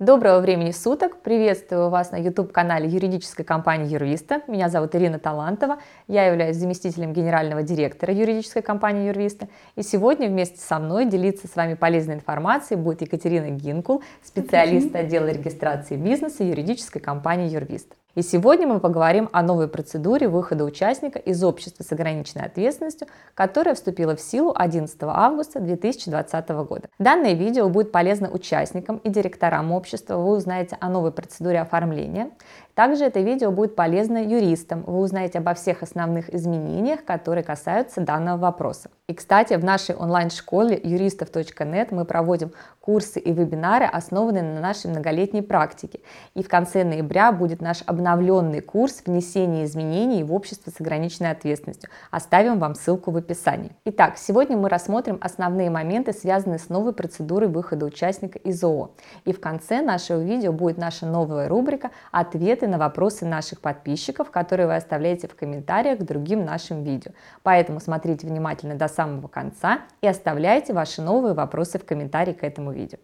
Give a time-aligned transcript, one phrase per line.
[0.00, 1.22] Доброго времени суток!
[1.22, 4.42] Приветствую вас на YouTube-канале юридической компании Юриста.
[4.46, 5.78] Меня зовут Ирина Талантова.
[6.06, 9.48] Я являюсь заместителем генерального директора юридической компании Юриста.
[9.74, 15.32] И сегодня вместе со мной делиться с вами полезной информацией будет Екатерина Гинкул, специалист отдела
[15.32, 17.92] регистрации бизнеса юридической компании Юрвист.
[18.14, 23.74] И сегодня мы поговорим о новой процедуре выхода участника из общества с ограниченной ответственностью, которая
[23.74, 26.88] вступила в силу 11 августа 2020 года.
[26.98, 30.16] Данное видео будет полезно участникам и директорам общества.
[30.16, 32.30] Вы узнаете о новой процедуре оформления.
[32.74, 34.84] Также это видео будет полезно юристам.
[34.86, 38.88] Вы узнаете обо всех основных изменениях, которые касаются данного вопроса.
[39.08, 45.42] И, кстати, в нашей онлайн-школе юристов.нет мы проводим курсы и вебинары, основанные на нашей многолетней
[45.42, 46.00] практике.
[46.34, 51.90] И в конце ноября будет наш обновленный курс внесения изменений в общество с ограниченной ответственностью.
[52.12, 53.72] Оставим вам ссылку в описании.
[53.86, 58.92] Итак, сегодня мы рассмотрим основные моменты, связанные с новой процедурой выхода участника из ООО.
[59.24, 64.68] И в конце нашего видео будет наша новая рубрика «Ответы на вопросы наших подписчиков, которые
[64.68, 67.10] вы оставляете в комментариях к другим нашим видео.
[67.42, 72.70] Поэтому смотрите внимательно до самого конца и оставляйте ваши новые вопросы в комментарии к этому
[72.70, 72.98] видео.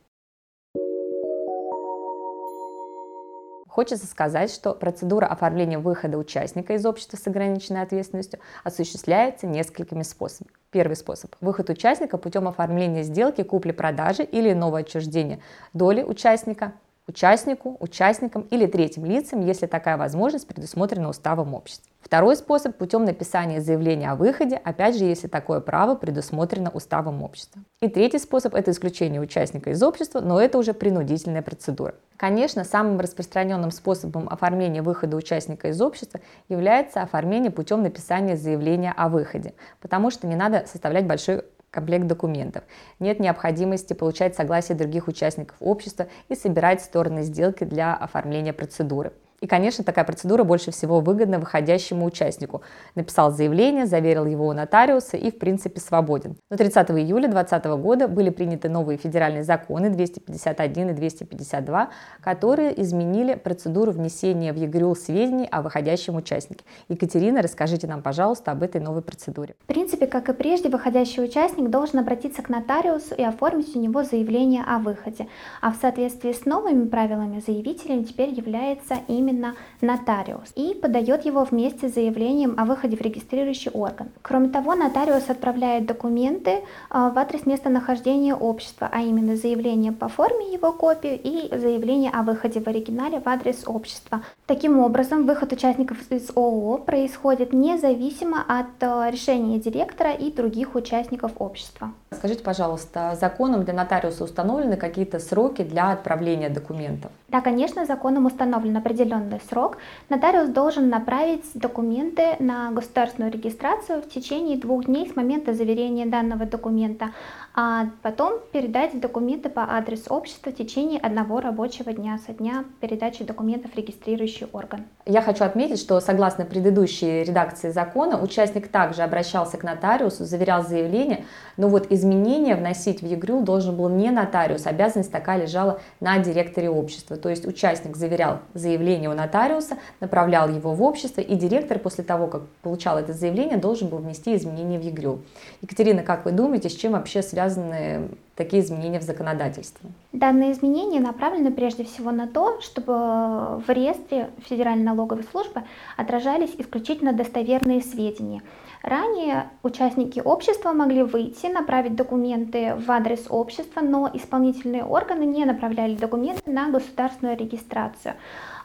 [3.75, 10.55] Хочется сказать, что процедура оформления выхода участника из общества с ограниченной ответственностью осуществляется несколькими способами.
[10.71, 15.41] Первый способ– выход участника путем оформления сделки купли-продажи или нового отчуждения
[15.73, 16.75] доли участника
[17.07, 21.91] участнику, участникам или третьим лицам, если такая возможность предусмотрена уставом общества.
[22.01, 27.63] Второй способ– путем написания заявления о выходе, опять же, если такое право предусмотрено уставом общества.
[27.81, 31.95] И третий способ– это исключение участника из общества, но это уже принудительная процедура.
[32.17, 39.09] Конечно, самым распространенным способом оформления выхода участника из общества является оформление путем написания заявления о
[39.09, 41.43] выходе, потому что не надо составлять большой
[41.75, 42.63] комплект документов.
[43.01, 49.13] Нет необходимости получать согласие других участников общества и собирать стороны сделки для оформления процедуры.
[49.45, 52.63] И, конечно, такая процедура больше всего выгодна выходящему участнику.
[52.95, 56.37] Написал заявление, заверил его у нотариуса и, в принципе, свободен.
[56.49, 61.91] Но 30 июля 2020 года были приняты новые федеральные законы 251 и 252,
[62.23, 66.65] которые изменили процедуру внесения в ЕГРЮЛ сведений о выходящем участнике.
[66.89, 69.57] Екатерина, расскажите нам, пожалуйста, об этой новой процедуре.
[69.65, 74.05] В принципе, как и прежде, выходящий участник должен обратиться к нотариусу и оформить у него
[74.05, 75.29] заявление о выходе.
[75.61, 81.45] А в соответствии с новыми правилами заявителем теперь является именно именно нотариус и подает его
[81.45, 84.09] вместе с заявлением о выходе в регистрирующий орган.
[84.23, 90.53] Кроме того, нотариус отправляет документы а, в адрес местонахождения общества, а именно заявление по форме
[90.53, 94.23] его копию и заявление о выходе в оригинале в адрес общества.
[94.47, 101.33] Таким образом, выход участников из ООО происходит независимо от а, решения директора и других участников
[101.39, 101.93] общества.
[102.13, 107.11] Скажите, пожалуйста, законом для нотариуса установлены какие-то сроки для отправления документов?
[107.29, 109.79] Да, конечно, законом установлен определенный срок.
[110.09, 116.47] Нотариус должен направить документы на государственную регистрацию в течение двух дней с момента заверения данного
[116.47, 117.11] документа,
[117.55, 123.23] а потом передать документы по адресу общества в течение одного рабочего дня со дня передачи
[123.25, 124.87] документов в регистрирующий орган.
[125.07, 131.25] Я хочу отметить, что согласно предыдущей редакции закона, участник также обращался к нотариусу, заверял заявление,
[131.57, 136.69] но вот изменения вносить в ЕГРЮ должен был не нотариус, обязанность такая лежала на директоре
[136.69, 137.17] общества.
[137.17, 142.27] То есть участник заверял заявление у нотариуса, направлял его в общество, и директор после того,
[142.27, 145.21] как получал это заявление, должен был внести изменения в ЕГРЮ.
[145.63, 149.91] Екатерина, как вы думаете, с чем вообще связаны такие изменения в законодательстве?
[150.13, 155.63] Данные изменения направлены прежде всего на то, чтобы в реестре Федеральной налоговой службы
[155.97, 158.43] отражались исключительно достоверные сведения.
[158.83, 165.95] Ранее участники общества могли выйти, направить документы в адрес общества, но исполнительные органы не направляли
[165.95, 168.15] документы на государственную регистрацию.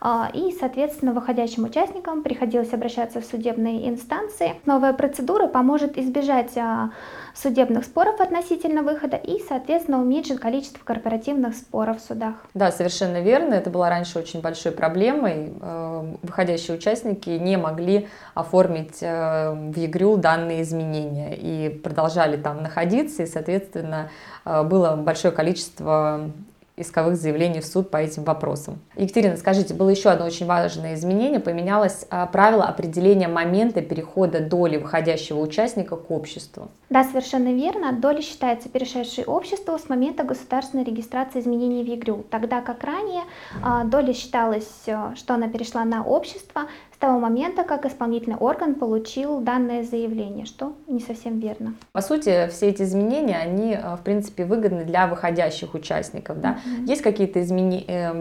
[0.02, 4.56] А, и, соответственно, выходящим участникам приходилось обращаться в судебные инстанции.
[4.66, 6.92] Новая процедура поможет избежать а,
[7.34, 12.36] судебных споров относительно выхода и, соответственно, уменьшит количество корпоративных споров в судах.
[12.54, 13.54] Да, совершенно верно.
[13.54, 15.54] Это было раньше очень большой проблемой.
[15.62, 23.24] Э, выходящие участники не могли оформить э, в ЕГРЮ данные изменения и продолжали там находиться,
[23.24, 24.10] и, соответственно,
[24.46, 26.32] э, было большое количество
[26.80, 28.80] исковых заявлений в суд по этим вопросам.
[28.96, 34.78] Екатерина, скажите, было еще одно очень важное изменение, поменялось а, правило определения момента перехода доли
[34.78, 36.70] выходящего участника к обществу.
[36.90, 37.94] Да, совершенно верно.
[37.94, 43.24] Доля считается перешедшей обществу с момента государственной регистрации изменений в ЕГРЮ, тогда как ранее
[43.64, 46.64] а, доля считалась, э, что она перешла на общество
[47.00, 51.74] того момента, как исполнительный орган получил данное заявление, что не совсем верно.
[51.94, 56.42] По сути, все эти изменения, они, э, в принципе, выгодны для выходящих участников.
[56.42, 56.58] Да?
[56.58, 56.86] Mm-hmm.
[56.88, 57.86] Есть какие-то измени...
[57.88, 58.14] Э,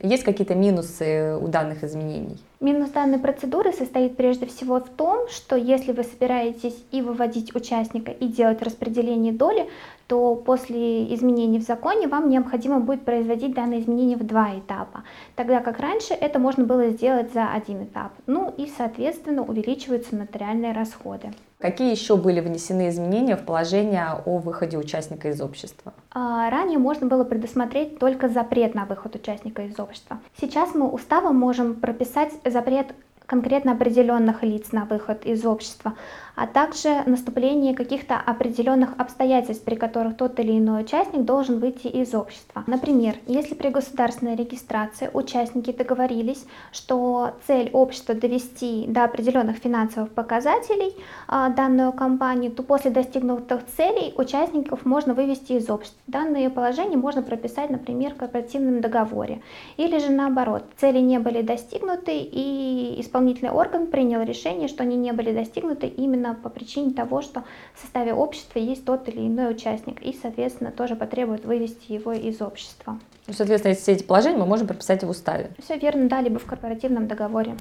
[0.00, 2.38] есть какие-то минусы у данных изменений?
[2.60, 8.10] Минус данной процедуры состоит прежде всего в том, что если вы собираетесь и выводить участника,
[8.10, 9.68] и делать распределение доли,
[10.08, 15.04] то после изменений в законе вам необходимо будет производить данные изменения в два этапа,
[15.36, 18.10] тогда как раньше это можно было сделать за один этап.
[18.26, 21.30] Ну и, соответственно, увеличиваются нотариальные расходы.
[21.58, 25.92] Какие еще были внесены изменения в положение о выходе участника из общества?
[26.12, 30.20] А, ранее можно было предусмотреть только запрет на выход участника из общества.
[30.40, 32.94] Сейчас мы уставом можем прописать запрет
[33.26, 35.94] конкретно определенных лиц на выход из общества,
[36.38, 42.14] а также наступление каких-то определенных обстоятельств, при которых тот или иной участник должен выйти из
[42.14, 42.62] общества.
[42.68, 50.94] Например, если при государственной регистрации участники договорились, что цель общества довести до определенных финансовых показателей
[51.26, 55.98] а, данную компанию, то после достигнутых целей участников можно вывести из общества.
[56.06, 59.42] Данные положения можно прописать, например, в корпоративном договоре.
[59.76, 65.12] Или же наоборот, цели не были достигнуты и исполнительный орган принял решение, что они не
[65.12, 67.44] были достигнуты именно именно по причине того, что
[67.74, 72.40] в составе общества есть тот или иной участник, и, соответственно, тоже потребует вывести его из
[72.40, 72.98] общества.
[73.26, 75.50] Ну, соответственно, все эти положения мы можем прописать в уставе.
[75.62, 77.56] Все верно, да, либо в корпоративном договоре.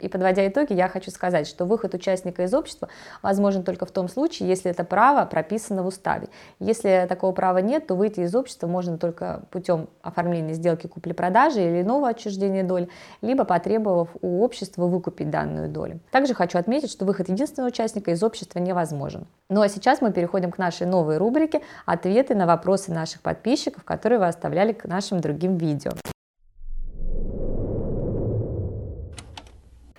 [0.00, 2.88] И подводя итоги, я хочу сказать, что выход участника из общества
[3.22, 6.28] возможен только в том случае, если это право прописано в уставе.
[6.58, 11.82] Если такого права нет, то выйти из общества можно только путем оформления сделки купли-продажи или
[11.82, 12.88] иного отчуждения доли,
[13.22, 16.00] либо потребовав у общества выкупить данную долю.
[16.10, 19.26] Также хочу отметить, что выход единственного участника из общества невозможен.
[19.48, 24.18] Ну а сейчас мы переходим к нашей новой рубрике «Ответы на вопросы наших подписчиков», которые
[24.18, 25.92] вы оставляли к нашим другим видео.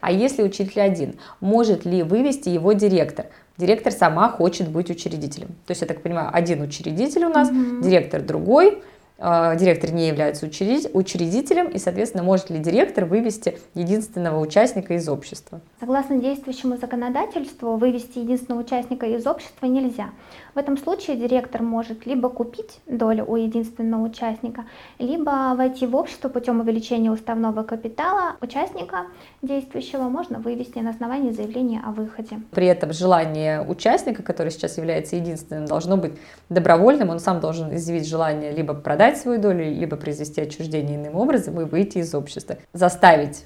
[0.02, 3.28] А если учитель один, может ли вывести его директор?
[3.58, 5.50] Директор сама хочет быть учредителем.
[5.66, 7.82] То есть, я так понимаю, один учредитель у нас, угу.
[7.82, 8.82] директор другой,
[9.24, 15.62] а, директор не является учредителем, и, соответственно, может ли директор вывести единственного участника из общества?
[15.80, 20.10] Согласно действующему законодательству, вывести единственного участника из общества нельзя.
[20.54, 24.66] В этом случае директор может либо купить долю у единственного участника,
[25.00, 29.06] либо войти в общество путем увеличения уставного капитала участника
[29.42, 32.42] действующего можно вывести на основании заявления о выходе.
[32.52, 36.14] При этом желание участника, который сейчас является единственным, должно быть
[36.50, 37.10] добровольным.
[37.10, 41.64] Он сам должен изъявить желание либо продать свою долю, либо произвести отчуждение иным образом и
[41.64, 42.58] выйти из общества.
[42.74, 43.46] Заставить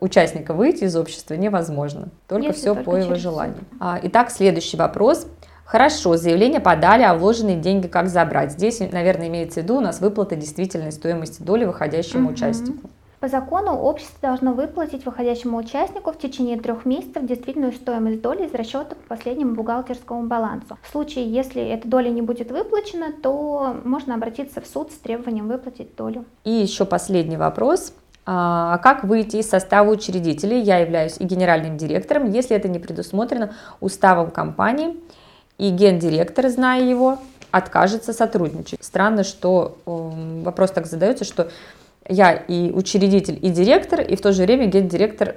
[0.00, 2.08] участника выйти из общества невозможно.
[2.28, 3.64] Только Если все только по его желанию.
[3.80, 5.26] А, итак, следующий вопрос.
[5.64, 8.52] Хорошо, заявление подали, а вложенные деньги как забрать?
[8.52, 12.34] Здесь, наверное, имеется в виду у нас выплата действительной стоимости доли выходящему угу.
[12.34, 12.90] участнику.
[13.22, 18.52] По закону общество должно выплатить выходящему участнику в течение трех месяцев действительную стоимость доли из
[18.52, 20.76] расчета по последнему бухгалтерскому балансу.
[20.82, 25.46] В случае, если эта доля не будет выплачена, то можно обратиться в суд с требованием
[25.46, 26.24] выплатить долю.
[26.42, 27.92] И еще последний вопрос.
[28.26, 30.60] А как выйти из состава учредителей?
[30.60, 34.96] Я являюсь и генеральным директором, если это не предусмотрено уставом компании,
[35.58, 37.18] и гендиректор, зная его,
[37.50, 38.82] откажется сотрудничать.
[38.82, 41.50] Странно, что э, вопрос так задается, что
[42.08, 45.36] я и учредитель, и директор, и в то же время гендиректор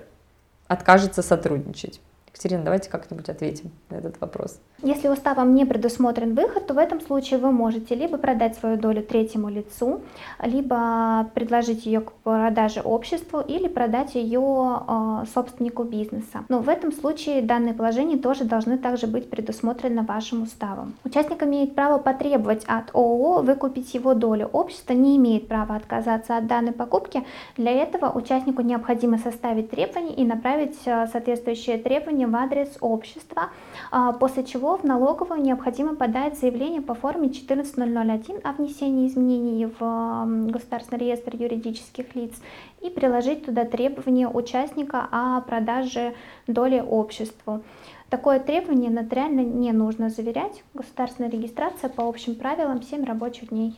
[0.68, 2.00] откажется сотрудничать.
[2.28, 4.60] Екатерина, давайте как-нибудь ответим на этот вопрос.
[4.86, 9.02] Если уставом не предусмотрен выход, то в этом случае вы можете либо продать свою долю
[9.02, 10.02] третьему лицу,
[10.44, 16.46] либо предложить ее к продаже обществу или продать ее э, собственнику бизнеса.
[16.50, 20.94] Но в этом случае данные положения тоже должны также быть предусмотрены вашим уставом.
[21.04, 24.52] Участник имеет право потребовать от ООО выкупить его долю.
[24.54, 27.26] Общество не имеет права отказаться от данной покупки.
[27.58, 33.50] Для этого участнику необходимо составить требования и направить э, соответствующие требования в адрес общества,
[33.90, 40.52] а, после чего в налоговую необходимо подать заявление по форме 14001 о внесении изменений в
[40.52, 42.34] Государственный реестр юридических лиц
[42.82, 46.14] и приложить туда требования участника о продаже
[46.48, 47.64] доли обществу.
[48.10, 50.64] Такое требование нотариально не нужно заверять.
[50.74, 53.76] Государственная регистрация по общим правилам 7 рабочих дней.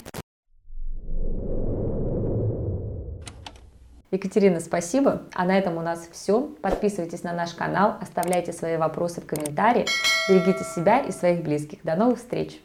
[4.12, 5.24] Екатерина, спасибо.
[5.34, 6.42] А на этом у нас все.
[6.62, 9.88] Подписывайтесь на наш канал, оставляйте свои вопросы в комментариях.
[10.28, 11.80] Берегите себя и своих близких.
[11.84, 12.60] До новых встреч!